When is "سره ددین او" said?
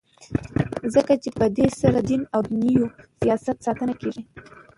1.81-2.41